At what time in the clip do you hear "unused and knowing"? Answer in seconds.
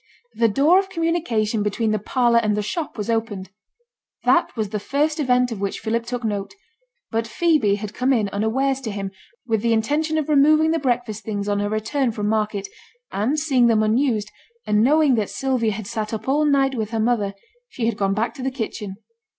13.83-15.13